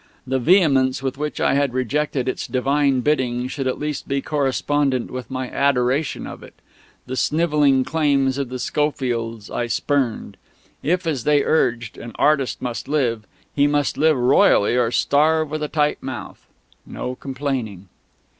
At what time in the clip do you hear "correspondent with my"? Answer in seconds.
4.19-5.47